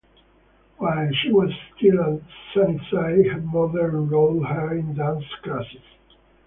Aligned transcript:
While 0.79 1.11
she 1.13 1.31
was 1.31 1.51
still 1.77 2.01
at 2.15 2.21
Sunnyside, 2.55 3.27
her 3.27 3.41
mother 3.41 3.87
enrolled 3.89 4.47
her 4.47 4.75
in 4.75 4.95
dance 4.95 5.25
classes. 5.43 5.83